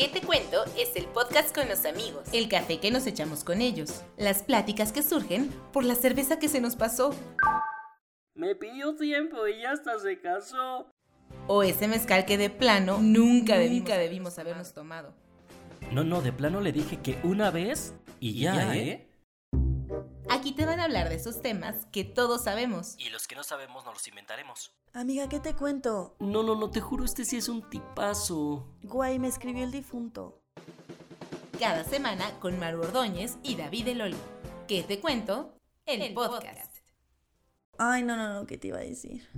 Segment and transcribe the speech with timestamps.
[0.00, 0.64] ¿Qué te cuento?
[0.78, 2.26] Es el podcast con los amigos.
[2.32, 4.02] El café que nos echamos con ellos.
[4.16, 7.14] Las pláticas que surgen por la cerveza que se nos pasó.
[8.34, 10.90] Me pidió tiempo y ya hasta se casó.
[11.48, 15.12] O ese mezcal que de plano nunca, debimos, debimos habernos tomado.
[15.92, 19.06] No, no, de plano le dije que una vez y ya, ¿eh?
[20.30, 22.94] Aquí te van a hablar de esos temas que todos sabemos.
[22.96, 24.72] Y los que no sabemos nos los inventaremos.
[24.92, 26.16] Amiga, ¿qué te cuento?
[26.18, 28.66] No, no, no, te juro, este sí es un tipazo.
[28.82, 30.42] Guay, me escribió el difunto.
[31.60, 34.16] Cada semana con Maru Ordóñez y David Eloli.
[34.66, 35.54] ¿Qué te cuento?
[35.86, 36.78] El, podcast.
[37.78, 39.28] Ay, no, no, no, ¿qué te iba a decir?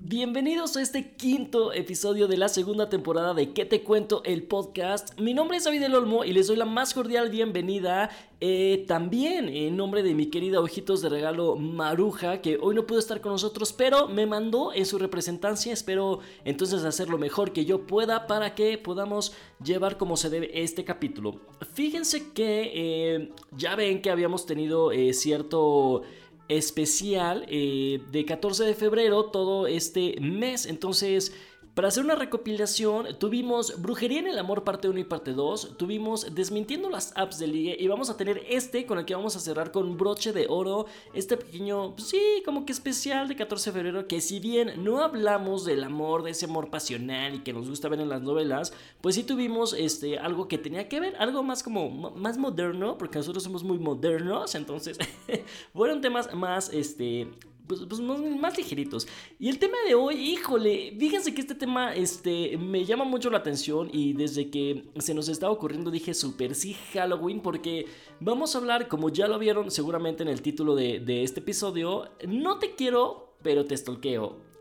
[0.00, 4.22] Bienvenidos a este quinto episodio de la segunda temporada de ¿Qué te cuento?
[4.24, 5.18] El podcast.
[5.18, 9.48] Mi nombre es David del Olmo y les doy la más cordial bienvenida eh, también
[9.48, 13.30] en nombre de mi querida Ojitos de Regalo Maruja, que hoy no pudo estar con
[13.30, 15.72] nosotros, pero me mandó en su representancia.
[15.72, 20.62] Espero entonces hacer lo mejor que yo pueda para que podamos llevar como se debe
[20.62, 21.40] este capítulo.
[21.74, 26.02] Fíjense que eh, ya ven que habíamos tenido eh, cierto
[26.48, 30.66] especial eh, de 14 de febrero todo este mes.
[30.66, 31.34] Entonces
[31.74, 36.34] para hacer una recopilación, tuvimos Brujería en el Amor parte 1 y parte 2, tuvimos
[36.34, 37.76] Desmintiendo las apps de ligue.
[37.78, 40.84] Y vamos a tener este con el que vamos a cerrar con broche de oro,
[41.14, 45.00] este pequeño, pues sí, como que especial de 14 de febrero, que si bien no
[45.00, 48.74] hablamos del amor, de ese amor pasional y que nos gusta ver en las novelas,
[49.00, 53.18] pues sí tuvimos este, algo que tenía que ver, algo más como, más moderno, porque
[53.18, 54.98] nosotros somos muy modernos, entonces
[55.72, 57.28] fueron temas más, este,
[57.66, 59.06] pues, pues más, ligeritos.
[59.38, 63.38] Y el tema de hoy, híjole, fíjense que este tema este, me llama mucho la
[63.38, 67.86] atención y desde que se nos estaba ocurriendo dije super sí Halloween porque
[68.20, 72.58] vamos a hablar, como ya lo vieron seguramente en el título de, este episodio, no
[72.58, 74.52] te quiero, pero te stalkeo.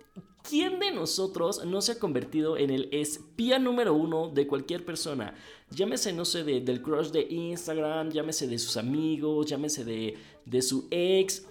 [0.47, 5.35] ¿Quién de nosotros no se ha convertido en el espía número uno de cualquier persona?
[5.69, 11.45] Llámese, no sé, del crush de Instagram, llámese de sus amigos, llámese de su ex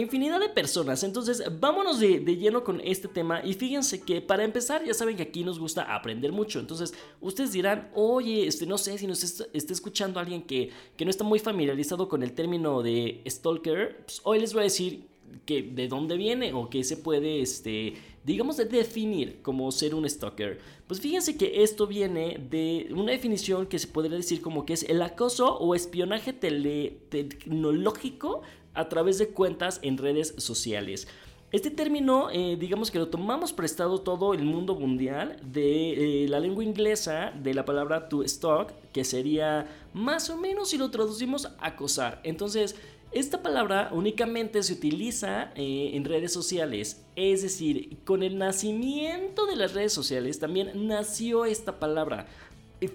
[0.00, 1.02] infinidad de personas.
[1.02, 3.44] Entonces, vámonos de, lleno con este tema.
[3.44, 6.60] Y fíjense que para empezar, ya saben que aquí nos gusta aprender mucho.
[6.60, 11.10] Entonces, ustedes dirán, oye, este, no sé si nos está, escuchando alguien que, que, no
[11.10, 14.04] está muy familiarizado con el término de stalker.
[14.04, 15.06] Pues, hoy les voy a decir
[15.46, 20.08] que de dónde viene o qué se puede, este, digamos, de definir como ser un
[20.08, 20.60] stalker.
[20.86, 24.82] Pues fíjense que esto viene de una definición que se podría decir como que es
[24.84, 28.42] el acoso o espionaje tecnológico
[28.74, 31.08] a través de cuentas en redes sociales.
[31.52, 36.40] Este término, eh, digamos que lo tomamos prestado todo el mundo mundial de eh, la
[36.40, 41.50] lengua inglesa de la palabra to stalk, que sería más o menos si lo traducimos
[41.60, 42.22] acosar.
[42.24, 42.74] Entonces,
[43.12, 49.56] esta palabra únicamente se utiliza eh, en redes sociales, es decir, con el nacimiento de
[49.56, 52.28] las redes sociales también nació esta palabra.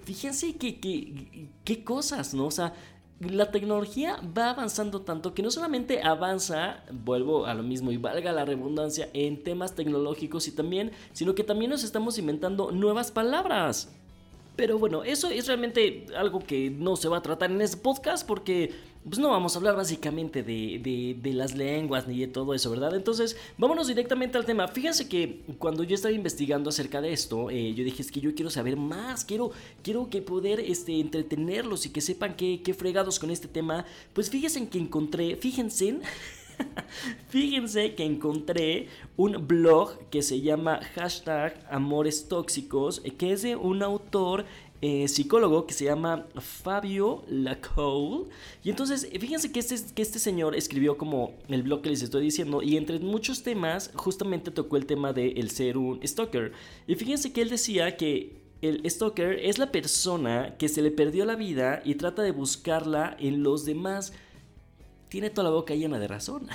[0.02, 0.80] Fíjense que,
[1.64, 2.46] qué cosas, ¿no?
[2.46, 2.74] O sea,
[3.20, 8.32] la tecnología va avanzando tanto que no solamente avanza, vuelvo a lo mismo y valga
[8.32, 13.92] la redundancia, en temas tecnológicos y también, sino que también nos estamos inventando nuevas palabras.
[14.58, 18.26] Pero bueno, eso es realmente algo que no se va a tratar en este podcast
[18.26, 18.72] porque
[19.04, 22.96] pues no vamos a hablar básicamente de, las lenguas ni de todo eso, ¿verdad?
[22.96, 24.66] Entonces, vámonos directamente al tema.
[24.66, 28.34] Fíjense que cuando yo estaba investigando acerca de esto, eh, yo dije, es que yo
[28.34, 29.52] quiero saber más, quiero,
[29.84, 33.86] quiero que poder este, entretenerlos y que sepan qué, qué fregados con este tema.
[34.12, 36.00] Pues fíjense que encontré, fíjense...
[37.28, 43.82] Fíjense que encontré un blog que se llama hashtag Amores Tóxicos, que es de un
[43.82, 44.44] autor
[44.80, 48.26] eh, psicólogo que se llama Fabio Lacoule.
[48.62, 52.22] Y entonces, fíjense que este, que este señor escribió como el blog que les estoy
[52.22, 56.52] diciendo, y entre muchos temas, justamente tocó el tema de el ser un stalker.
[56.86, 61.24] Y fíjense que él decía que el stalker es la persona que se le perdió
[61.24, 64.12] la vida y trata de buscarla en los demás
[65.08, 66.48] tiene toda la boca llena de razón.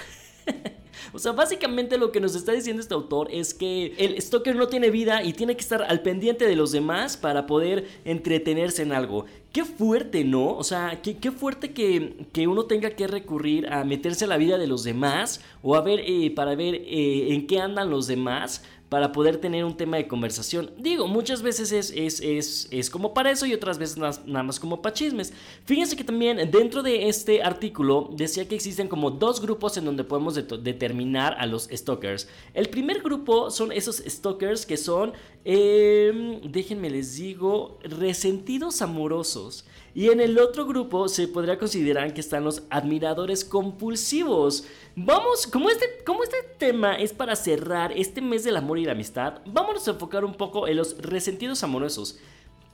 [1.14, 4.68] o sea, básicamente lo que nos está diciendo este autor es que el stalker no
[4.68, 8.92] tiene vida y tiene que estar al pendiente de los demás para poder entretenerse en
[8.92, 9.26] algo.
[9.52, 10.56] Qué fuerte, ¿no?
[10.58, 14.68] O sea, qué, fuerte que, uno tenga que recurrir a meterse a la vida de
[14.68, 19.12] los demás o a ver, eh, para ver eh, en qué andan los demás para
[19.12, 20.70] poder tener un tema de conversación.
[20.78, 24.84] Digo, muchas veces es, es, es, como para eso y otras veces nada, más como
[24.84, 25.34] para chismes.
[25.66, 30.04] Fíjense que también dentro de este artículo decía que existen como dos grupos en donde
[30.04, 32.28] podemos determinar a los stalkers.
[32.54, 35.14] El primer grupo son esos stalkers que son,
[35.44, 39.66] em, déjenme les digo, resentidos amorosos.
[39.96, 44.66] Y en el otro grupo se podría considerar que están los admiradores compulsivos.
[44.96, 48.94] Vamos, como este, como este tema es para cerrar este mes del amor y la
[48.94, 52.18] amistad, vámonos a enfocar un poco en los resentidos amorosos.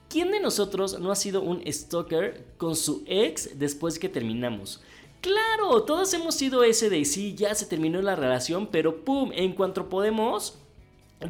[0.09, 4.81] ¿Quién de nosotros no ha sido un stalker con su ex después que terminamos?
[5.21, 9.53] Claro, todos hemos sido ese de sí, ya se terminó la relación, pero pum, en
[9.53, 10.57] cuanto podemos,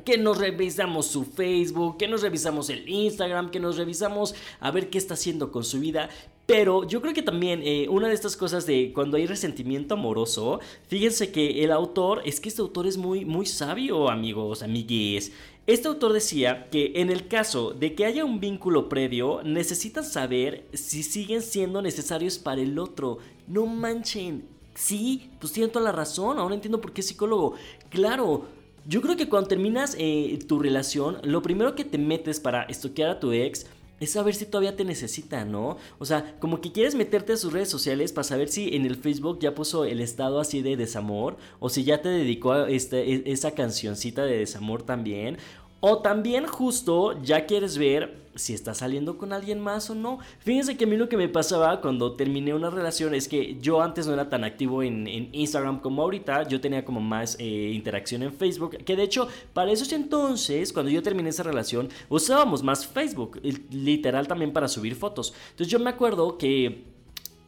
[0.05, 4.89] que nos revisamos su Facebook, que nos revisamos el Instagram, que nos revisamos a ver
[4.89, 6.09] qué está haciendo con su vida.
[6.45, 10.59] Pero yo creo que también eh, una de estas cosas de cuando hay resentimiento amoroso,
[10.87, 15.31] fíjense que el autor, es que este autor es muy, muy sabio, amigos, amigues.
[15.67, 20.65] Este autor decía que en el caso de que haya un vínculo previo, necesitan saber
[20.73, 23.19] si siguen siendo necesarios para el otro.
[23.45, 24.47] No manchen.
[24.73, 26.39] Sí, pues tienen toda la razón.
[26.39, 27.53] Ahora entiendo por qué es psicólogo.
[27.91, 28.47] Claro,
[28.87, 33.09] yo creo que cuando terminas eh, tu relación, lo primero que te metes para estoquear
[33.09, 33.65] a tu ex
[33.99, 35.77] es saber si todavía te necesita, ¿no?
[35.97, 38.95] O sea, como que quieres meterte a sus redes sociales para saber si en el
[38.95, 43.13] Facebook ya puso el estado así de desamor, o si ya te dedicó a este,
[43.13, 45.37] e, esa cancioncita de desamor también,
[45.79, 50.19] o también justo ya quieres ver si estás saliendo con alguien más o no.
[50.39, 53.81] Fíjense que a mí lo que me pasaba cuando terminé una relación es que yo
[53.81, 56.47] antes no era tan activo en, Instagram como ahorita.
[56.47, 58.77] Yo tenía como más eh, interacción en Facebook.
[58.77, 63.41] Que de hecho, para esos entonces, cuando yo terminé esa relación, usábamos más Facebook.
[63.71, 65.33] Literal también para subir fotos.
[65.51, 66.83] Entonces yo me acuerdo que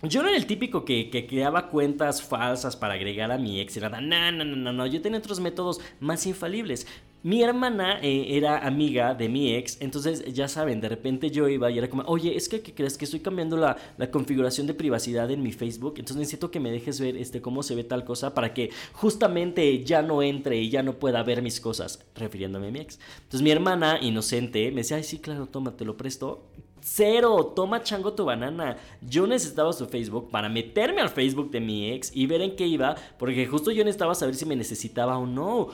[0.04, 3.80] yo no era el típico que, creaba cuentas falsas para agregar a mi ex y
[3.80, 4.02] nada.
[4.02, 6.88] No, no, no, no, Yo tenía otros métodos más infalibles.
[7.24, 11.70] Mi hermana eh, era amiga de mi ex, entonces ya saben, de repente yo iba
[11.70, 13.78] y era como, oye, es que ¿qué crees que estoy cambiando la,
[14.10, 17.76] configuración de privacidad en mi Facebook, entonces necesito que me dejes ver este, cómo se
[17.76, 21.60] ve tal cosa para que justamente ya no entre y ya no pueda ver mis
[21.62, 23.00] cosas, refiriéndome a mi ex.
[23.18, 26.48] Entonces mi hermana, inocente, me decía, ay, sí, claro, toma, te lo presto.
[26.84, 28.78] Cero, toma chango tu banana.
[29.02, 32.66] Yo necesitaba su Facebook para meterme al Facebook de mi ex y ver en qué
[32.66, 35.70] iba, porque justo yo necesitaba saber si me necesitaba o no.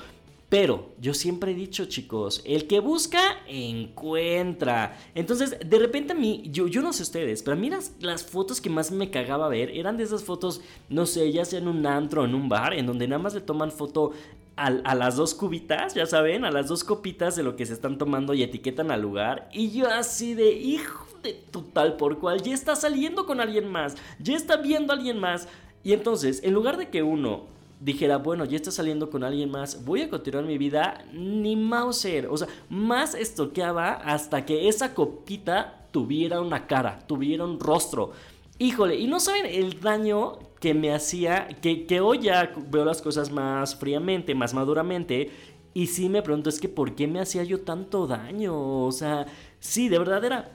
[0.49, 4.97] Pero yo siempre he dicho, chicos, el que busca, encuentra.
[5.13, 8.69] Entonces, de repente a mí, yo, no sé ustedes, pero a mí las, fotos que
[8.69, 12.21] más me cagaba ver eran de esas fotos, no sé, ya sea en un antro
[12.21, 14.13] o en un bar, en donde nada más le toman foto
[14.55, 17.73] a, a, las dos cubitas, ya saben, a las dos copitas de lo que se
[17.73, 19.49] están tomando y etiquetan al lugar.
[19.51, 23.95] Y yo así de, hijo de total por cual, ya está saliendo con alguien más,
[24.17, 25.49] ya está viendo a alguien más.
[25.83, 29.85] Y entonces, en lugar de que uno dijera, bueno, ya está saliendo con alguien más,
[29.85, 32.27] voy a continuar mi vida, ni Mauser.
[32.27, 38.11] O sea, más estoqueaba hasta que esa copita tuviera una cara, tuviera un rostro.
[38.59, 43.01] Híjole, y no saben el daño que me hacía, que, que hoy ya veo las
[43.01, 45.29] cosas más fríamente, más maduramente.
[45.73, 48.85] Y sí me pregunto, es que ¿por qué me hacía yo tanto daño?
[48.85, 49.27] O sea,
[49.59, 50.51] sí, de verdad era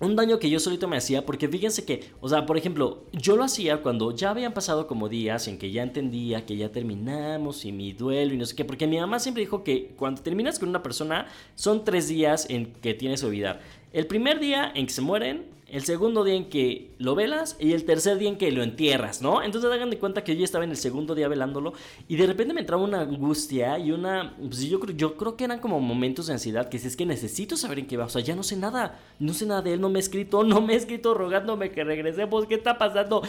[0.00, 3.36] un daño que yo solito me hacía, porque fíjense que, o sea, por ejemplo, yo
[3.36, 7.64] lo hacía cuando ya habían pasado como días en que ya entendía que ya terminamos
[7.66, 10.58] y mi duelo y no sé qué, porque mi mamá siempre dijo que cuando terminas
[10.58, 13.60] con una persona son tres días en que tienes que olvidar.
[13.92, 17.72] El primer día en que se mueren, el segundo día en que lo velas y
[17.72, 19.42] el tercer día en que lo entierras, ¿no?
[19.42, 21.72] Entonces hagan de cuenta que yo estaba en el segundo día velándolo
[22.08, 24.36] y de repente me entraba una angustia y una...
[24.38, 27.56] Pues yo, yo creo que eran como momentos de ansiedad que si es que necesito
[27.56, 29.80] saber en qué va, o sea, ya no sé nada, no sé nada de él,
[29.80, 33.22] no me ha escrito, no me ha escrito rogándome que regresemos, ¿qué está pasando?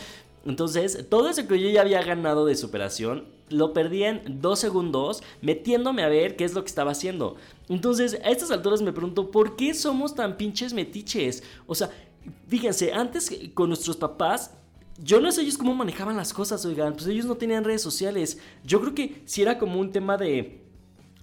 [0.46, 5.22] Entonces, todo eso que yo ya había ganado de superación, lo perdí en dos segundos
[5.42, 7.36] metiéndome a ver qué es lo que estaba haciendo.
[7.70, 11.44] Entonces, a estas alturas me pregunto, ¿por qué somos tan pinches metiches?
[11.68, 11.92] O sea,
[12.48, 14.54] Fíjense, antes con nuestros papás,
[14.98, 18.40] yo no sé ellos cómo manejaban las cosas, oigan, pues ellos no tenían redes sociales.
[18.64, 20.62] Yo creo que si era como un tema de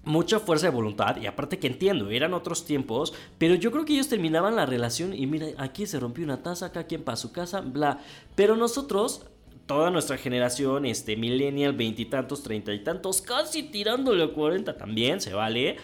[0.03, 3.93] mucha fuerza de voluntad y aparte que entiendo, eran otros tiempos, pero yo creo que
[3.93, 7.31] ellos terminaban la relación y mira, aquí se rompió una taza, acá quien para su
[7.31, 7.99] casa, bla.
[8.35, 9.25] Pero nosotros
[9.65, 15.33] toda nuestra generación, este, millennial, veintitantos, treinta y tantos, casi tirándole a cuarenta también, se
[15.33, 15.77] vale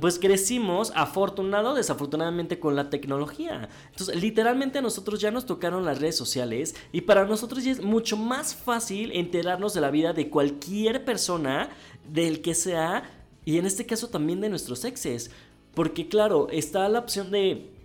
[0.00, 3.68] pues crecimos afortunado desafortunadamente con la tecnología.
[3.90, 7.82] Entonces, literalmente a nosotros ya nos tocaron las redes sociales y para nosotros ya es
[7.82, 11.70] mucho más fácil enterarnos de la vida de cualquier persona,
[12.08, 13.04] del que sea,
[13.44, 15.30] y en este caso también de nuestros exes.
[15.74, 17.75] Porque claro, está la opción de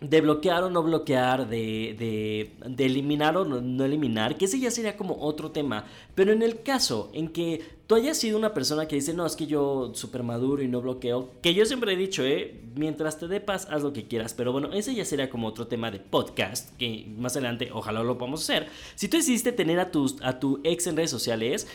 [0.00, 4.96] de bloquear o no bloquear, de, de, eliminar o no, eliminar, que ese ya sería
[4.96, 5.84] como otro tema.
[6.14, 9.36] Pero en el caso en que tú hayas sido una persona que dice, no, es
[9.36, 13.28] que yo súper maduro y no bloqueo, que yo siempre he dicho, eh, mientras te
[13.28, 14.32] dé paz, haz lo que quieras.
[14.32, 18.16] Pero bueno, ese ya sería como otro tema de podcast, que más adelante ojalá lo
[18.16, 18.68] podamos hacer.
[18.94, 21.66] Si tú decidiste tener a, tus, a tu ex en redes sociales,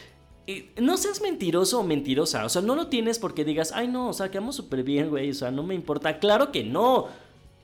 [0.48, 2.46] eh, no seas mentiroso o mentirosa.
[2.46, 5.29] O sea, no lo tienes porque digas, ay no, o sea, quedamos súper bien, güey.
[5.29, 6.17] O sea, no me importa.
[6.17, 7.08] Claro que no.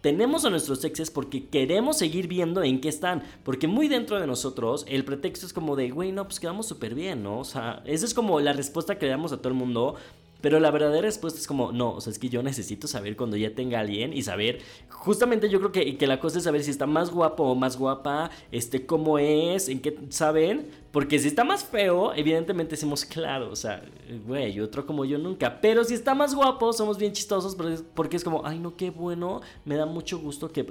[0.02, 3.24] Tenemos a nuestros exes porque queremos seguir viendo en qué están.
[3.44, 6.96] Porque muy dentro de nosotros el pretexto es como de, güey, no, pues quedamos súper
[6.96, 7.40] bien, ¿no?
[7.40, 9.96] O sea, esa es como la respuesta que le damos a todo el mundo.
[10.42, 13.38] Pero la verdadera respuesta es como, no, o sea, es que yo necesito saber cuando
[13.38, 16.72] ya tenga alguien y saber, justamente yo creo que, que, la cosa es saber si
[16.72, 20.68] está más guapo o más guapa, este, cómo es, en qué, ¿saben?
[20.92, 23.84] Porque si está más feo, evidentemente decimos, claro, o sea,
[24.28, 25.62] güey, otro como yo nunca.
[25.62, 27.56] Pero si está más guapo, somos bien chistosos
[27.94, 30.66] porque es como, ay, no, qué bueno, me da mucho gusto que,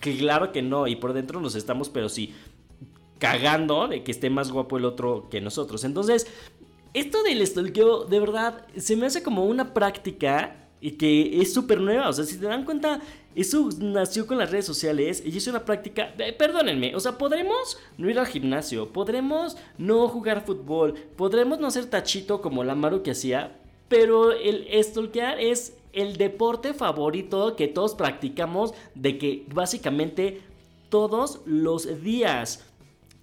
[0.00, 2.34] que claro que no, y por dentro nos estamos, pero sí
[3.18, 5.84] cagando de que esté más guapo el otro que nosotros.
[5.84, 6.26] Entonces,
[6.96, 11.78] esto del stalkeo, de verdad, se me hace como una práctica y que es súper
[11.78, 12.08] nueva.
[12.08, 13.02] O sea, si te dan cuenta,
[13.34, 16.14] eso nació con las redes sociales y es una práctica.
[16.16, 21.66] Eh, perdónenme, o sea, podremos no ir al gimnasio, podremos no jugar fútbol, podremos no
[21.66, 27.68] hacer tachito como la Maru que hacía, pero el stalkear es el deporte favorito que
[27.68, 30.40] todos practicamos de que básicamente
[30.88, 32.64] todos los días.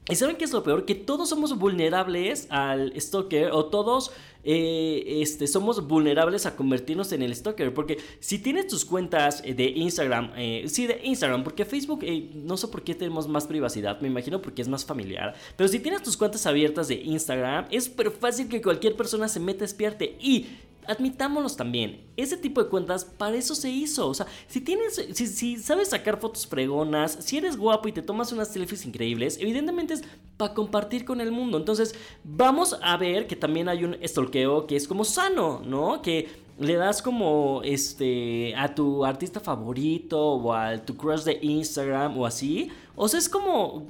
[0.09, 0.85] ¿Y saben qué es lo peor?
[0.85, 4.11] Que todos somos vulnerables al stalker o todos
[4.43, 7.73] eh, este, somos vulnerables a convertirnos en el stalker.
[7.73, 12.03] Porque si tienes tus cuentas eh, de Instagram, eh, sí, de Instagram, porque Facebook
[12.35, 15.35] no sé por qué tenemos más privacidad, me imagino porque es más familiar.
[15.55, 19.39] Pero si tienes tus cuentas abiertas de Instagram, es súper fácil que cualquier persona se
[19.39, 20.17] meta a espiarte.
[20.19, 20.47] Y
[20.87, 24.07] admitámoslos también, ese tipo de cuentas para eso se hizo.
[24.07, 28.31] O sea, si tienes, si, sabes sacar fotos fregonas, si eres guapo y te tomas
[28.31, 30.03] unas selfies increíbles, evidentemente es
[30.37, 31.57] para compartir con el mundo.
[31.57, 36.01] Entonces, vamos a ver que también hay un stalkeo que es como sano, ¿no?
[36.01, 42.17] Que le das como este a tu artista favorito o a tu crush de Instagram
[42.17, 42.69] o así.
[42.95, 43.87] O sea, es como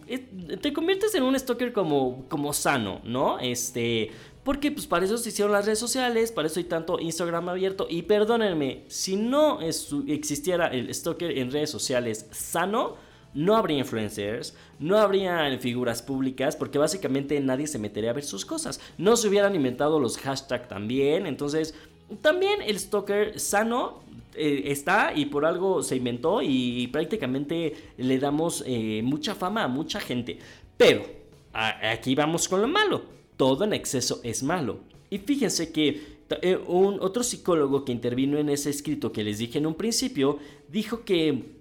[0.62, 3.38] te conviertes en un stalker como como sano, ¿no?
[3.40, 4.12] Este,
[4.44, 7.88] porque pues para eso se hicieron las redes sociales, para eso hay tanto Instagram abierto.
[7.90, 12.98] Y perdónenme, si no existiera el stalker en redes sociales sano,
[13.34, 18.46] no habría influencers, no habría figuras públicas, porque básicamente nadie se metería a ver sus
[18.46, 18.82] cosas.
[18.98, 21.26] No se hubieran inventado los hashtags también.
[21.26, 21.74] Entonces,
[22.22, 24.04] también el stalker sano
[24.36, 29.68] eh, está y por algo se inventó y prácticamente le damos eh, mucha fama a
[29.70, 30.38] mucha gente.
[30.76, 31.06] Pero,
[31.54, 34.80] aquí vamos con lo malo todo en exceso es malo.
[35.10, 39.60] Y fíjense que eh, un otro psicólogo que intervino en ese escrito que les dije
[39.60, 41.54] en un principio dijo que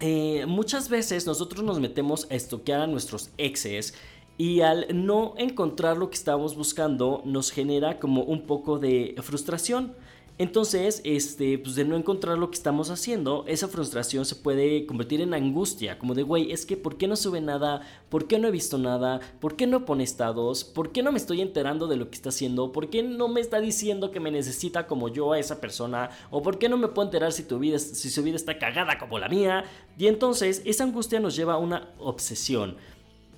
[0.00, 3.94] eh, muchas veces nosotros nos metemos a estoquear a nuestros exes
[4.36, 9.94] y al no encontrar lo que estábamos buscando nos genera como un poco de frustración.
[10.38, 15.20] Entonces, este, pues de no encontrar lo que estamos haciendo, esa frustración se puede convertir
[15.20, 17.82] en angustia, como de, güey, es que ¿por qué no sube nada?
[18.08, 19.20] ¿Por qué no he visto nada?
[19.40, 20.64] ¿Por qué no pone estados?
[20.64, 22.72] ¿Por qué no me estoy enterando de lo que está haciendo?
[22.72, 26.10] ¿Por qué no me está diciendo que me necesita como yo a esa persona?
[26.30, 28.98] ¿O por qué no me puedo enterar si, tu vida, si su vida está cagada
[28.98, 29.64] como la mía?
[29.98, 32.76] Y entonces, esa angustia nos lleva a una obsesión.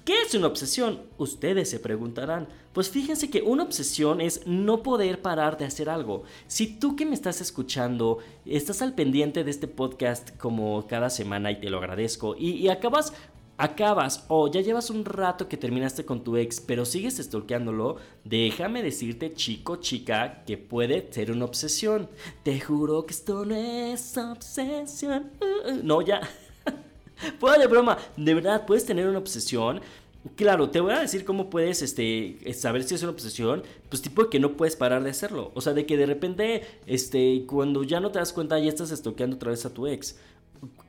[0.04, 1.00] ¿Qué es una obsesión?
[1.16, 2.46] Ustedes se preguntarán.
[2.74, 6.24] Pues fíjense que una obsesión es no poder parar de hacer algo.
[6.46, 11.52] Si tú que me estás escuchando estás al pendiente de este podcast como cada semana
[11.52, 13.14] y te lo agradezco y, acabas
[13.56, 18.82] acabas o ya llevas un rato que terminaste con tu ex, pero sigues stalkeándolo, déjame
[18.82, 22.10] decirte, chico, chica, que puede ser una obsesión.
[22.42, 25.30] Te juro que esto no es obsesión.
[25.40, 26.20] Uh, uh, no, ya.
[27.38, 29.80] Fuera de broma, de verdad, puedes tener una obsesión.
[30.36, 34.30] Claro, te voy a decir cómo puedes este, saber si es una obsesión, pues tipo
[34.30, 35.52] que no puedes parar de hacerlo.
[35.54, 38.90] O sea, de que de repente, este, cuando ya no te das cuenta, ya estás
[38.90, 40.16] estoqueando otra vez a tu ex.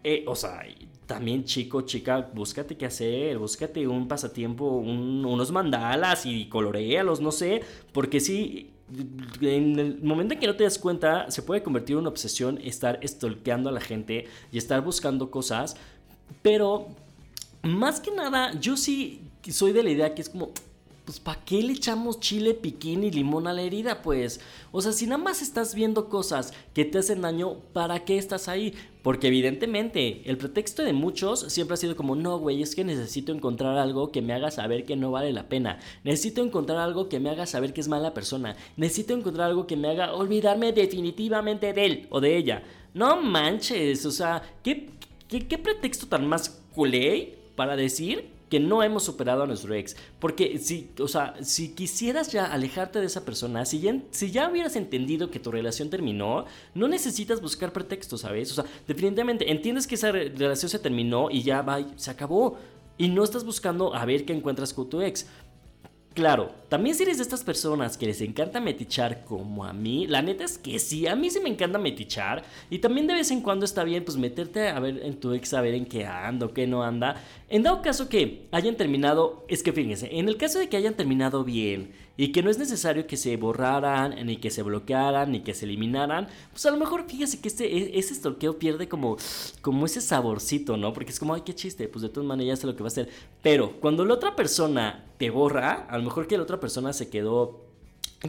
[0.03, 0.63] Eh, o sea,
[1.05, 7.61] también chico, chica, búscate qué hacer, búscate un pasatiempo, unos mandalas y colorealos, no sé,
[7.91, 8.71] porque si
[9.41, 12.59] en el momento en que no te das cuenta, se puede convertir en una obsesión
[12.63, 15.75] estar stalkeando a la gente y estar buscando cosas
[16.41, 16.87] pero
[17.63, 20.51] más que nada, yo sí soy de la idea que es como,
[21.05, 24.01] pues ¿para qué le echamos chile, piquín y limón a la herida?
[24.01, 24.41] Pues,
[24.71, 28.47] o sea, si nada más estás viendo cosas que te hacen daño, ¿para qué estás
[28.47, 28.73] ahí?
[29.03, 33.31] Porque evidentemente el pretexto de muchos siempre ha sido como, no, güey, es que necesito
[33.31, 35.79] encontrar algo que me haga saber que no vale la pena.
[36.03, 38.55] Necesito encontrar algo que me haga saber que es mala persona.
[38.75, 42.63] Necesito encontrar algo que me haga olvidarme definitivamente de él o de ella.
[42.95, 44.89] No manches, o sea, ¿qué,
[45.43, 49.95] ¿Qué, pretexto tan más culé para decir que no hemos superado a nuestro ex.
[50.19, 54.49] Porque si, o sea, si quisieras ya alejarte de esa persona, si ya, si ya
[54.49, 58.51] hubieras entendido que tu relación terminó, no necesitas buscar pretextos, ¿sabes?
[58.51, 62.57] O sea, definitivamente entiendes que esa relación se terminó y ya va, se acabó.
[62.97, 65.27] Y no estás buscando a ver qué encuentras con tu ex.
[66.15, 70.21] Claro, también si eres de estas personas que les encanta metichar como a mí, la
[70.21, 73.41] neta es que sí, a mí sí me encanta metichar y también de vez en
[73.41, 76.45] cuando está bien pues meterte a ver en tu ex a ver en qué anda
[76.45, 77.21] o qué no anda.
[77.49, 80.93] En dado caso que hayan terminado, es que fíjense, en el caso de que hayan
[80.93, 85.41] terminado bien y que no es necesario que se borraran, ni que se bloquearan, ni
[85.41, 89.17] que se eliminaran, pues a lo mejor fíjese que este, e, ese stalkeo pierde como,
[89.61, 90.93] como ese saborcito, ¿no?
[90.93, 92.87] Porque es como, ay, qué chiste, pues de todas maneras ya sé lo que va
[92.87, 93.09] a hacer.
[93.41, 97.09] Pero cuando la otra persona te borra, a lo mejor que la otra persona se
[97.09, 97.65] quedó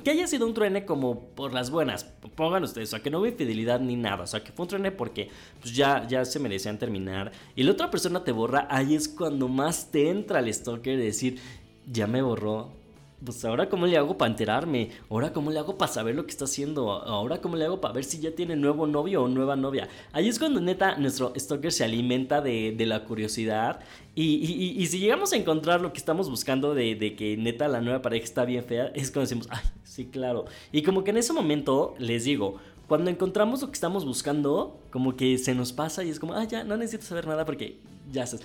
[0.03, 3.19] que haya sido un truene como por las buenas, pongan ustedes, o sea, que no
[3.19, 6.39] hubo infidelidad ni nada, o sea, que fue un truene porque pues ya, ya se
[6.39, 10.53] merecían terminar y la otra persona te borra, ahí es cuando más te entra el
[10.53, 11.39] stalker de decir,
[11.91, 12.73] ya me borró,
[13.25, 16.31] pues ahora cómo le hago para enterarme, ahora cómo le hago para saber lo que
[16.31, 19.57] está haciendo, ahora cómo le hago para ver si ya tiene nuevo novio o nueva
[19.57, 19.89] novia.
[20.13, 23.81] Ahí es cuando neta nuestro stalker se alimenta de, la curiosidad
[24.15, 24.25] y,
[24.81, 28.01] y, si llegamos a encontrar lo que estamos buscando de, de, que neta la nueva
[28.01, 30.45] pareja está bien fea, es cuando decimos, ay, sí, claro.
[30.71, 35.17] Y como que en ese momento les digo, cuando encontramos lo que estamos buscando, como
[35.17, 37.81] que se nos pasa y es como, ah, ya, no necesito saber nada porque
[38.13, 38.45] ya sabes.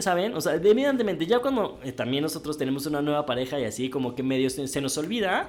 [0.00, 0.34] ¿Saben?
[0.34, 4.14] O sea, evidentemente, ya cuando eh, también nosotros tenemos una nueva pareja y así, como
[4.14, 5.48] que medio se, nos olvida.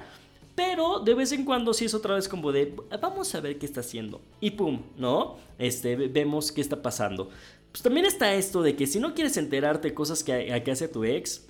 [0.54, 3.66] Pero de vez en cuando sí es otra vez como de, vamos a ver qué
[3.66, 4.20] está haciendo.
[4.40, 5.36] Y pum, ¿no?
[5.58, 7.28] Este, vemos qué está pasando.
[7.72, 11.02] Pues también está esto de que si no quieres enterarte cosas que, que hace tu
[11.02, 11.46] ex,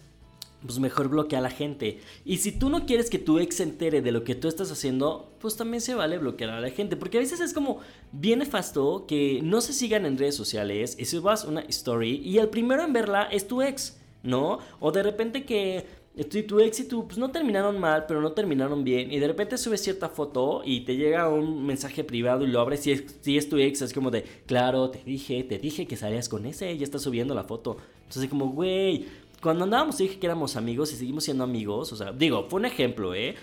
[0.66, 2.00] pues mejor bloquea a la gente.
[2.24, 4.70] Y si tú no quieres que tu ex se entere de lo que tú estás
[4.70, 6.96] haciendo, pues también se vale bloquear a la gente.
[6.96, 7.80] Porque a veces es como
[8.12, 12.48] bien nefasto que no se sigan en redes sociales y subas una story y el
[12.48, 14.58] primero en verla es tu ex, ¿no?
[14.80, 16.04] O de repente que
[16.46, 19.12] tu ex y tú pues no terminaron mal, pero no terminaron bien.
[19.12, 22.86] Y de repente subes cierta foto y te llega un mensaje privado y lo abres
[22.86, 25.96] y es, si es tu ex, es como de, claro, te dije, te dije que
[25.96, 27.76] salías con ese ya estás subiendo la foto.
[28.04, 29.06] Entonces como, güey,
[29.44, 32.64] cuando andábamos dije que éramos amigos y seguimos siendo amigos, o sea, digo, fue un
[32.64, 33.34] ejemplo, ¿eh?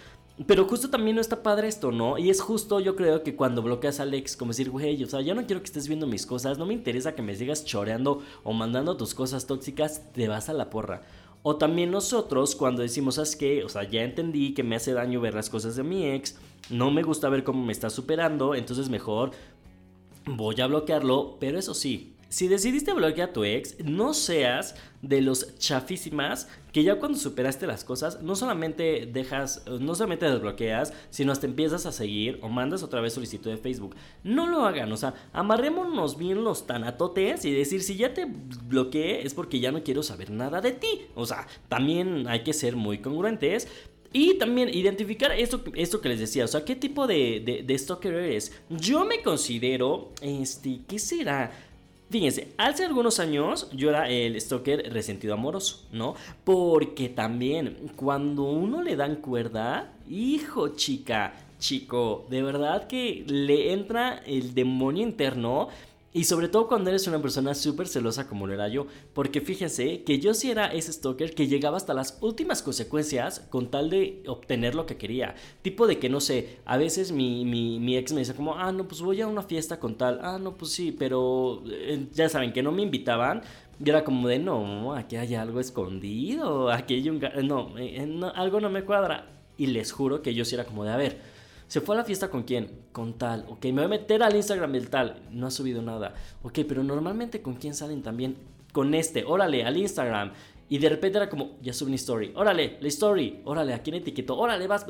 [0.47, 2.17] Pero justo también no está padre esto, ¿no?
[2.17, 5.21] Y es justo, yo creo que cuando bloqueas a Alex, como decir, güey, o sea,
[5.21, 8.23] ya no quiero que estés viendo mis cosas, no me interesa que me sigas choreando
[8.43, 11.03] o mandando tus cosas tóxicas, te vas a la porra.
[11.43, 13.63] O también nosotros, cuando decimos, ¿sabes qué?
[13.63, 16.35] O sea, ya entendí que me hace daño ver las cosas de mi ex,
[16.71, 19.33] no me gusta ver cómo me está superando, entonces mejor
[20.25, 25.19] voy a bloquearlo, pero eso sí, si decidiste bloquear a tu ex, no seas de
[25.19, 31.33] los chafísimas que ya cuando superaste las cosas, no solamente dejas, no solamente desbloqueas, sino
[31.33, 33.97] hasta empiezas a seguir o mandas otra vez solicitud de Facebook.
[34.23, 39.25] No lo hagan, o sea, amarrémonos bien los tanatotes y decir, si ya te bloqueé
[39.25, 41.01] es porque ya no quiero saber nada de ti.
[41.15, 43.67] O sea, también hay que ser muy congruentes,
[44.13, 48.13] y también identificar esto, esto que les decía, o sea, qué tipo de, de, stalker
[48.13, 48.51] eres.
[48.69, 51.51] Yo me considero, este, ¿qué será?
[52.11, 56.15] Fíjense, hace algunos años yo era el stalker resentido amoroso, ¿no?
[56.43, 64.21] Porque también cuando uno le dan cuerda, hijo chica, chico, de verdad que le entra
[64.25, 65.69] el demonio interno
[66.13, 68.87] y sobre todo cuando eres una persona súper celosa como lo era yo.
[69.13, 73.71] Porque fíjense que yo sí era ese stalker que llegaba hasta las últimas consecuencias con
[73.71, 75.35] tal de obtener lo que quería.
[75.61, 78.87] Tipo de que, no sé, a veces mi, mi, ex me dice como, ah, no,
[78.87, 80.19] pues voy a una fiesta con tal.
[80.21, 83.41] Ah, no, pues sí, pero eh, ya saben que no me invitaban.
[83.83, 86.71] Y era como de, no, aquí hay algo escondido.
[86.71, 87.21] Aquí hay un...
[87.43, 89.27] No, eh, no algo no me cuadra.
[89.57, 91.40] Y les juro que yo sí era como de, a ver
[91.71, 92.69] ¿Se fue a la fiesta con quién?
[92.91, 93.45] Con tal.
[93.47, 95.21] Ok, me voy a meter al Instagram del tal.
[95.31, 96.13] No ha subido nada.
[96.43, 98.35] Ok, pero normalmente con quién salen también.
[98.73, 99.23] Con este.
[99.23, 100.33] Órale, al Instagram.
[100.67, 102.33] Y de repente era como, ya subí una story.
[102.35, 103.39] Órale, la story.
[103.45, 104.37] Órale, ¿a quién etiquetó?
[104.37, 104.85] Órale, vas.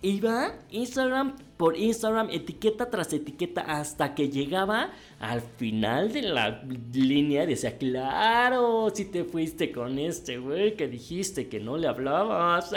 [0.00, 4.90] Iba Instagram por Instagram, etiqueta tras etiqueta, hasta que llegaba
[5.20, 6.62] al final de la
[6.94, 11.88] línea y decía, claro, si te fuiste con este güey que dijiste que no le
[11.88, 12.72] hablabas.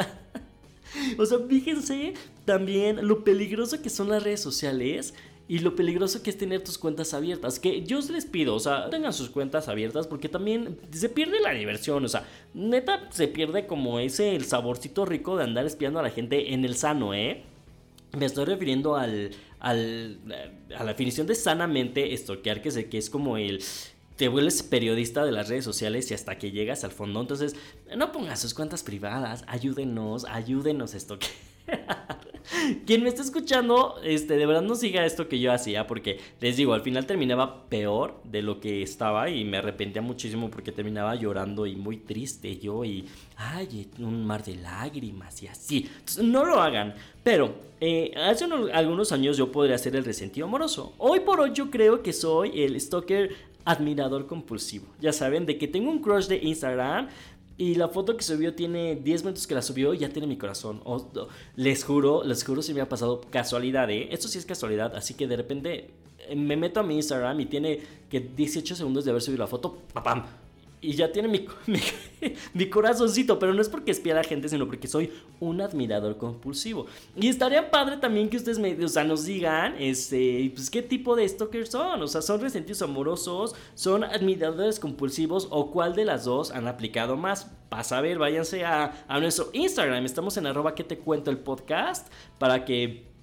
[1.18, 5.14] o sea, fíjense también lo peligroso que son las redes sociales.
[5.48, 7.60] Y lo peligroso que es tener tus cuentas abiertas.
[7.60, 11.52] Que yo les pido, o sea, tengan sus cuentas abiertas porque también se pierde la
[11.52, 12.04] diversión.
[12.04, 16.10] O sea, neta se pierde como ese el saborcito rico de andar espiando a la
[16.10, 17.44] gente en el sano, ¿eh?
[18.18, 20.20] Me estoy refiriendo al, al,
[20.76, 23.62] a la definición de sanamente estoquear, que, sé que es como el,
[24.16, 27.22] te vuelves periodista de las redes sociales y hasta que llegas al fondo.
[27.22, 27.56] Entonces,
[27.96, 31.20] no pongas sus cuentas privadas, ayúdenos, ayúdenos esto.
[32.86, 36.58] Quien me está escuchando, este, de verdad no siga esto que yo hacía, porque les
[36.58, 41.16] digo, al final terminaba peor de lo que estaba y me arrepentía muchísimo porque terminaba
[41.16, 43.06] llorando y muy triste yo y,
[43.38, 45.90] ay, un mar de lágrimas y así.
[46.22, 46.96] No lo hagan.
[47.24, 50.94] Pero eh, hace algunos años yo podría ser el resentido amoroso.
[50.98, 54.86] Hoy por hoy yo creo que soy el stalker admirador compulsivo.
[55.02, 57.10] Ya saben, de que tengo un crush de Instagram,
[57.58, 60.38] Y la foto que subió tiene 10 minutos que la subió y ya tiene mi
[60.38, 60.82] corazón.
[60.84, 64.10] O- o- les juro, les juro si me ha pasado casualidad, ¿eh?
[64.12, 65.90] Esto sí es casualidad, así que de repente
[66.28, 69.48] eh, me meto a mi Instagram y tiene que 18 segundos de haber subido la
[69.48, 70.26] foto, ¡papam!
[70.86, 71.28] Y ya tiene
[71.68, 71.80] mi,
[72.54, 76.18] mi, corazoncito, pero no es porque espía a la gente, sino porque soy un admirador
[76.18, 76.86] compulsivo.
[77.16, 81.28] Y estaría padre también que ustedes me, o nos digan, este, pues qué tipo de
[81.28, 82.02] stalkers son.
[82.02, 87.18] O sea, son resentidos amorosos, son admiradores compulsivos o cuál de las dos han aplicado
[87.18, 87.52] más.
[87.70, 90.06] Para saber, váyanse a, a nuestro Instagram.
[90.06, 93.15] Estamos en arroba que te cuento el podcast para que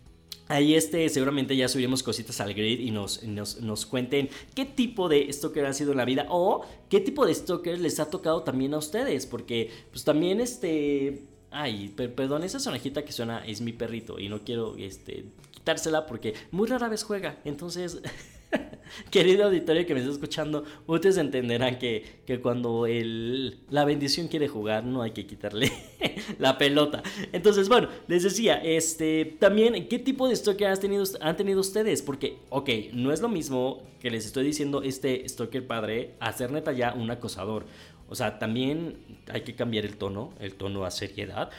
[0.48, 5.08] Ahí este, seguramente ya subiremos cositas al grid y nos, nos, nos cuenten qué tipo
[5.08, 8.42] de stalker ha sido en la vida o qué tipo de stalker les ha tocado
[8.42, 9.26] también a ustedes.
[9.26, 11.22] Porque pues también este...
[11.50, 16.06] Ay, per- perdón, esa sonajita que suena es mi perrito y no quiero este, quitársela
[16.06, 17.38] porque muy rara vez juega.
[17.44, 18.00] Entonces,
[19.10, 24.48] querido auditorio que me está escuchando, ustedes entenderán que, que cuando el, la bendición quiere
[24.48, 25.72] jugar no hay que quitarle
[26.38, 27.02] la pelota.
[27.32, 32.02] Entonces, bueno, les decía, este, también, ¿qué tipo de stalker has tenido, han tenido ustedes?
[32.02, 36.50] Porque, ok, no es lo mismo que les estoy diciendo este stalker padre a ser
[36.50, 37.66] neta ya un acosador.
[38.08, 38.98] O sea, también
[39.32, 41.50] hay que cambiar el tono, el tono a seriedad.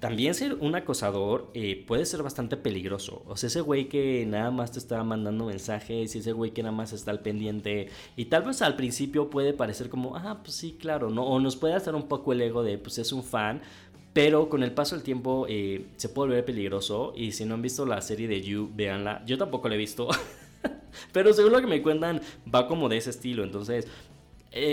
[0.00, 3.22] También ser un acosador eh, puede ser bastante peligroso.
[3.26, 6.74] O sea, ese güey que nada más te está mandando mensajes ese güey que nada
[6.74, 7.88] más está al pendiente.
[8.14, 11.24] Y tal vez al principio puede parecer como, ah, pues sí, claro, ¿no?
[11.24, 13.60] O nos puede hacer un poco el ego de, pues es un fan.
[14.12, 17.12] Pero con el paso del tiempo eh, se puede volver peligroso.
[17.16, 19.24] Y si no han visto la serie de You, véanla.
[19.26, 20.08] Yo tampoco la he visto.
[21.12, 22.20] Pero según lo que me cuentan,
[22.52, 23.42] va como de ese estilo.
[23.42, 23.88] Entonces,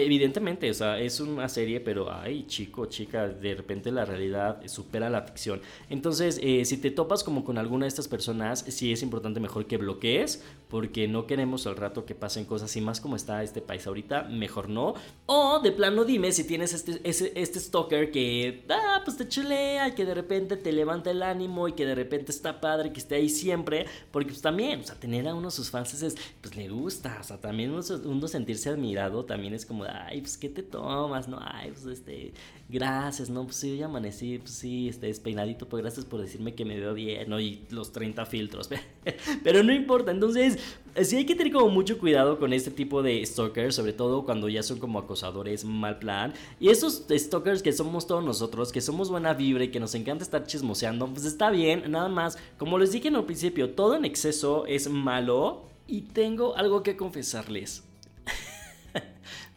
[0.06, 5.10] evidentemente, o sea, es una serie, pero ay, chico, chica, de repente la realidad supera
[5.10, 5.62] la ficción.
[5.89, 9.65] Entonces, eh, si te topas como con alguna de estas personas, sí es importante mejor
[9.65, 13.62] que bloquees, porque no queremos al rato que pasen cosas y más como está este
[13.62, 14.93] país ahorita, mejor no.
[15.26, 19.93] O de plano dime si tienes este, ese- este stalker que, ah, pues te chulea
[19.95, 23.15] que de repente te levanta el ánimo y que de repente está padre que esté
[23.15, 26.56] ahí siempre, porque pues también, o sea, tener a uno de sus fans es, pues
[26.56, 30.49] le gusta, o sea, también uno, uno sentirse admirado también es como, ay, pues qué
[30.49, 32.33] te tomas, no, ay, pues este,
[32.69, 36.65] gracias, no, pues sí, ya amanecí, pues sí, este, despeinadito, pues gracias por decirme que
[36.65, 37.39] me veo bien, ¿no?
[37.39, 38.69] Y los 30 filtros,
[39.43, 40.57] pero no importa, entonces,
[41.01, 44.47] sí hay que tener como mucho cuidado con este tipo de stalkers, sobre todo cuando
[44.49, 49.09] ya son como acosadores mal plan, y esos stalkers que somos todos nosotros, que somos
[49.09, 52.91] buena vibra y que nos encanta estar chismoseando, pues está bien, nada más, como les
[52.91, 57.83] dije en el principio, todo en exceso es malo, y tengo algo que confesarles.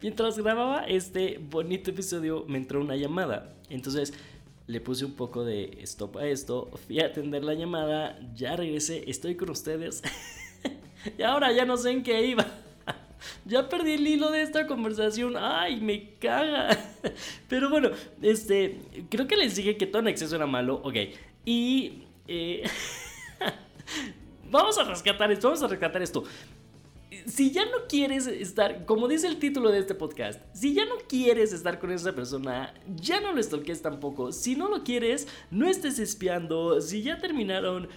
[0.01, 3.53] Mientras grababa este bonito episodio me entró una llamada.
[3.69, 4.15] Entonces
[4.69, 9.11] le puse un poco de stop a esto, fui a atender la llamada, ya regresé,
[9.11, 10.03] estoy con ustedes.
[11.19, 12.47] y ahora ya no sé en qué iba.
[13.45, 15.35] Ya perdí el hilo de esta conversación.
[15.37, 16.79] Ay, me caga.
[17.49, 17.91] Pero bueno,
[18.23, 18.79] este,
[19.11, 20.81] creo que les dije que todo en exceso era malo.
[20.85, 20.95] Ok.
[21.45, 22.63] Y eh,
[24.51, 26.23] vamos a rescatar esto, vamos a rescatar esto
[27.27, 30.97] si ya no quieres estar, como dice el título de este podcast, si ya no
[31.09, 34.33] quieres estar con esa persona, ya no lo stalkees tampoco.
[34.33, 36.81] Si no lo quieres, no estés espiando.
[36.81, 37.89] Si ya terminaron,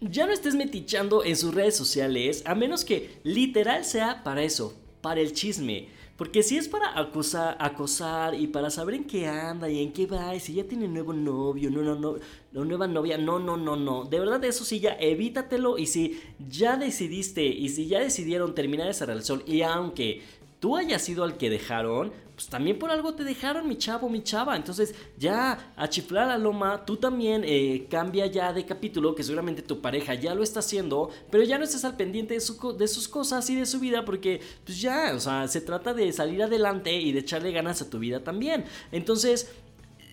[0.00, 4.74] ya no estés metichando en sus redes sociales, a menos que literal sea para eso,
[5.00, 5.88] para el chisme.
[6.16, 10.06] Porque si es para acosar, acosar y para saber en qué anda y en qué
[10.06, 12.16] va, y si ya tiene nuevo novio, no, no, no,
[12.52, 14.04] no, nueva novia, no, no, no, no.
[14.04, 15.78] De verdad, eso sí, ya evítatelo.
[15.78, 20.22] Y si ya decidiste y si ya decidieron terminar esa relación, y aunque
[20.60, 24.20] tú hayas sido al que dejaron, pues también por algo te dejaron, mi chavo, mi
[24.20, 24.56] chava.
[24.56, 29.62] Entonces, ya a chiflar la loma, tú también eh, cambia ya de capítulo, que seguramente
[29.62, 33.06] tu pareja ya lo está haciendo, pero ya no estás al pendiente de, de sus
[33.06, 36.92] cosas y de su vida, porque pues ya, o sea, se trata de salir adelante
[36.92, 38.64] y de echarle ganas a tu vida también.
[38.90, 39.52] Entonces,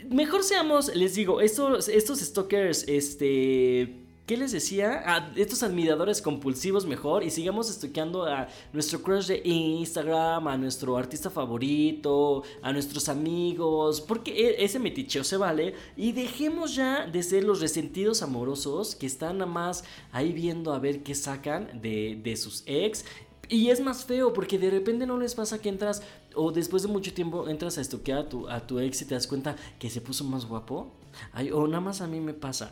[0.08, 3.99] mejor seamos, les digo, estos, estos stalkers, este...
[4.30, 5.02] ¿Qué les decía?
[5.08, 10.98] A estos admiradores compulsivos mejor y sigamos stalkeando a nuestro crush de Instagram, a nuestro
[10.98, 17.24] artista favorito, a nuestros amigos, porque e- ese meticheo se vale y dejemos ya de
[17.24, 22.22] ser los resentidos amorosos que están nada más ahí viendo a ver qué sacan de,
[22.24, 23.06] de sus ex
[23.50, 26.04] y es más feo porque de repente no les pasa que entras
[26.36, 29.16] o después de mucho tiempo entras a estoquear a tu, a tu ex y te
[29.16, 30.99] das cuenta que se puso más guapo.
[31.32, 32.70] Ay, o nada más a mí me pasa.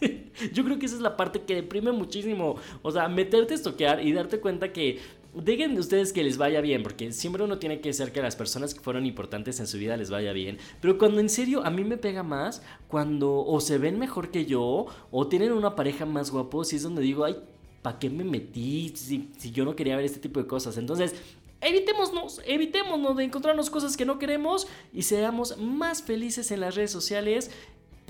[0.52, 2.56] Yo creo que esa es la parte que deprime muchísimo.
[2.82, 4.98] O sea, meterte a estoquear y darte cuenta que
[5.34, 8.22] dejen de ustedes que les vaya bien, porque siempre uno tiene que ser que a
[8.22, 10.58] las personas que fueron importantes en su vida les vaya bien.
[10.80, 14.46] Pero cuando en serio a mí me pega más, cuando o se ven mejor que
[14.46, 17.36] yo, o tienen una pareja más guapo, si es donde digo, ay,
[17.82, 20.76] ¿para qué me metí si, si yo no quería ver este tipo de cosas?
[20.76, 21.14] Entonces,
[21.60, 26.90] evitémonos, evitémonos de encontrarnos cosas que no queremos y seamos más felices en las redes
[26.90, 27.50] sociales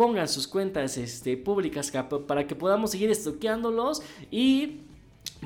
[0.00, 1.92] pongan sus cuentas este, públicas
[2.26, 4.78] para que podamos seguir estoqueándolos y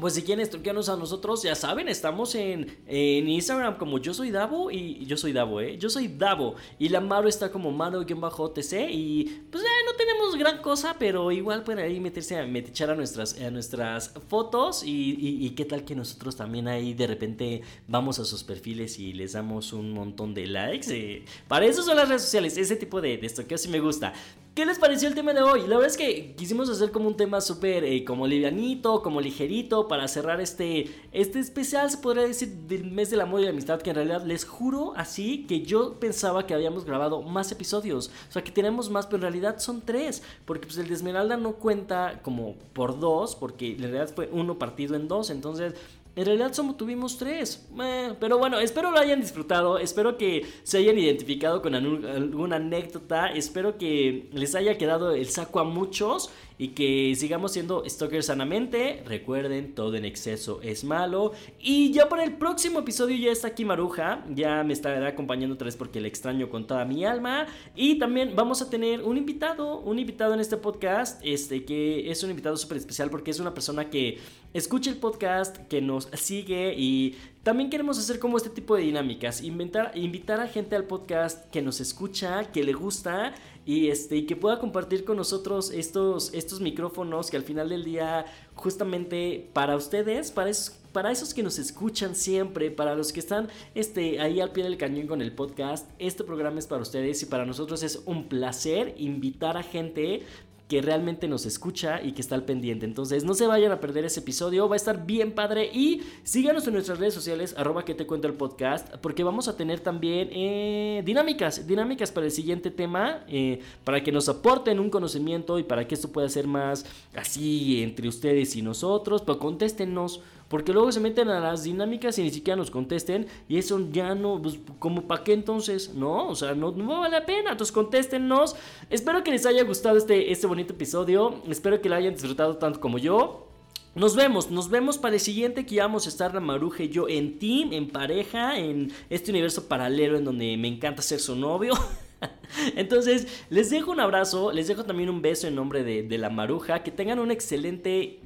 [0.00, 4.70] pues si quieren estoquearnos a nosotros, ya saben, estamos en, Instagram como yo soy Davo
[4.70, 5.78] y yo soy Davo, ¿eh?
[5.78, 10.62] Yo soy Davo y la Maro está como Maro-OTC y pues eh, no tenemos gran
[10.62, 15.50] cosa, pero igual pueden ahí meterse a echar a nuestras, a nuestras fotos y, y,
[15.50, 19.72] qué tal que nosotros también ahí de repente vamos a sus perfiles y les damos
[19.72, 20.87] un montón de likes.
[20.90, 21.24] Eh.
[21.48, 24.12] Para eso son las redes sociales, ese tipo de, de estoqueo sí me gusta.
[24.54, 25.62] ¿Qué les pareció el tema de hoy?
[25.62, 29.83] La verdad es que quisimos hacer como un tema súper eh, como livianito, como ligerito
[29.88, 33.80] para cerrar este, este especial, se podría decir, del mes del amor y la amistad,
[33.80, 38.32] que en realidad les juro así que yo pensaba que habíamos grabado más episodios, o
[38.32, 41.52] sea que tenemos más, pero en realidad son tres, porque pues el de Esmeralda no
[41.54, 45.74] cuenta como por dos, porque en realidad fue uno partido en dos, entonces
[46.16, 47.66] en realidad solo tuvimos tres.
[47.82, 49.78] Eh, pero bueno, espero lo hayan disfrutado.
[49.78, 53.28] Espero que se hayan identificado con alguna anécdota.
[53.28, 59.02] Espero que les haya quedado el saco a muchos y que sigamos siendo stalkers sanamente.
[59.06, 61.32] Recuerden, todo en exceso es malo.
[61.60, 64.24] Y ya para el próximo episodio ya está aquí Maruja.
[64.34, 67.46] Ya me estará acompañando otra vez porque le extraño con toda mi alma.
[67.74, 72.22] Y también vamos a tener un invitado, un invitado en este podcast, este que es
[72.22, 74.18] un invitado súper especial porque es una persona que
[74.52, 79.42] escucha el podcast, que nos sigue y también queremos hacer como este tipo de dinámicas,
[79.42, 83.35] invitar a gente al podcast que nos escucha, que le gusta
[83.66, 89.50] y, este, que pueda compartir con nosotros estos, micrófonos que al final del día justamente
[89.52, 94.20] para ustedes, para esos, para esos que nos escuchan siempre, para los que están este,
[94.20, 97.44] ahí al pie del cañón con el podcast, este programa es para ustedes y para
[97.44, 100.22] nosotros es un placer invitar a gente
[100.68, 102.87] que realmente nos escucha y que está al pendiente.
[102.87, 106.66] Entonces no se vayan a perder ese episodio, va a estar bien padre y síganos
[106.66, 110.31] en nuestras redes sociales, arroba que te cuento el podcast, porque vamos a tener también
[110.33, 115.64] eh, dinámicas, dinámicas para el siguiente tema, eh, para que nos aporten un conocimiento y
[115.64, 120.22] para que esto pueda ser más así entre ustedes y nosotros, pero contéstenos
[120.54, 123.26] porque luego se meten a las dinámicas y ni siquiera nos contesten.
[123.48, 126.28] Y eso ya no, pues, como para qué entonces, ¿no?
[126.28, 127.50] O sea, no, no vale la pena.
[127.50, 128.54] Entonces contéstenos.
[128.88, 131.42] Espero que les haya gustado este, este bonito episodio.
[131.48, 133.48] Espero que lo hayan disfrutado tanto como yo.
[133.96, 137.08] Nos vemos, nos vemos para el siguiente que vamos a estar la Maruja y yo
[137.08, 141.74] en team, en pareja, en este universo paralelo en donde me encanta ser su novio.
[142.76, 146.82] Entonces, les dejo un abrazo, les dejo también un beso en nombre de, la Maruja.
[146.82, 148.20] Que tengan un excelente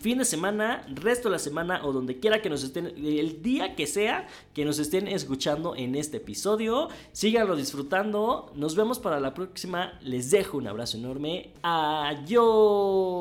[0.00, 3.74] fin de semana, resto de la semana o donde quiera que nos estén, el día
[3.74, 6.88] que sea que nos estén escuchando en este episodio.
[7.12, 8.50] Síganlo disfrutando.
[8.54, 9.98] Nos vemos para la próxima.
[10.02, 11.52] Les dejo un abrazo enorme.
[11.62, 13.18] Adiós.